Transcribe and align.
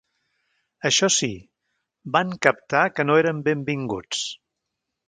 Això 0.89 1.09
sí, 1.17 1.29
van 2.17 2.35
captar 2.47 2.83
que 2.97 3.07
no 3.09 3.21
eren 3.25 3.45
benvinguts. 3.51 4.27